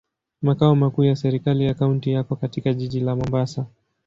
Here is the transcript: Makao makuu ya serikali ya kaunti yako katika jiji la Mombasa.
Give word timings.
Makao 0.41 0.75
makuu 0.75 1.03
ya 1.03 1.15
serikali 1.15 1.65
ya 1.65 1.73
kaunti 1.73 2.11
yako 2.11 2.35
katika 2.35 2.73
jiji 2.73 2.99
la 2.99 3.15
Mombasa. 3.15 3.65